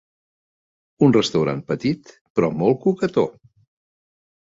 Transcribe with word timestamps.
Un 1.07 1.11
restaurant 1.17 1.61
petit, 1.71 2.13
però 2.39 2.49
molt 2.63 2.81
coquetó. 2.87 3.27